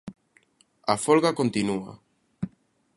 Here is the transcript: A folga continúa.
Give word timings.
A 0.93 0.95
folga 1.05 1.37
continúa. 1.39 1.91